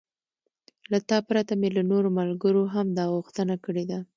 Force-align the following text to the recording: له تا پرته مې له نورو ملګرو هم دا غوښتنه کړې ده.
له 0.91 0.99
تا 1.09 1.17
پرته 1.27 1.53
مې 1.59 1.69
له 1.77 1.81
نورو 1.91 2.09
ملګرو 2.19 2.63
هم 2.73 2.87
دا 2.97 3.05
غوښتنه 3.13 3.55
کړې 3.65 3.83
ده. 3.89 3.99